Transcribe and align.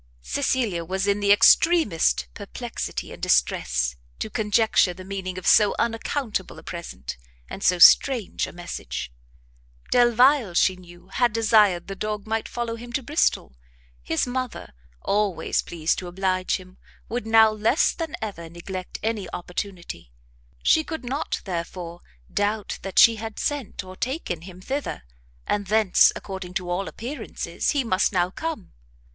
Cecilia 0.23 0.83
was 0.83 1.05
in 1.05 1.19
the 1.19 1.31
extremest 1.31 2.25
perplexity 2.33 3.13
and 3.13 3.21
distress 3.21 3.95
to 4.17 4.31
conjecture 4.31 4.95
the 4.95 5.05
meaning 5.05 5.37
of 5.37 5.45
so 5.45 5.75
unaccountable 5.77 6.57
a 6.57 6.63
present, 6.63 7.17
and 7.47 7.61
so 7.63 7.77
strange 7.77 8.47
a 8.47 8.51
message. 8.51 9.11
Delvile, 9.91 10.55
she 10.55 10.75
knew, 10.75 11.09
had 11.09 11.31
desired 11.33 11.85
the 11.85 11.95
dog 11.95 12.25
might 12.25 12.49
follow 12.49 12.77
him 12.77 12.91
to 12.93 13.03
Bristol; 13.03 13.55
his 14.01 14.25
mother, 14.25 14.73
always 15.03 15.61
pleased 15.61 15.99
to 15.99 16.07
oblige 16.07 16.55
him, 16.55 16.79
would 17.07 17.27
now 17.27 17.51
less 17.51 17.91
than 17.93 18.15
ever 18.23 18.49
neglect 18.49 18.97
any 19.03 19.29
opportunity; 19.31 20.11
she 20.63 20.83
could 20.83 21.05
not, 21.05 21.41
therefore, 21.45 22.01
doubt 22.33 22.79
that 22.81 22.97
she 22.97 23.17
had 23.17 23.37
sent 23.37 23.83
or 23.83 23.95
taken 23.95 24.41
him 24.41 24.61
thither, 24.61 25.03
and 25.45 25.67
thence, 25.67 26.11
according 26.15 26.55
to 26.55 26.71
all 26.71 26.87
appearances, 26.87 27.69
he 27.73 27.83
must 27.83 28.11
now 28.11 28.31
come. 28.31 28.73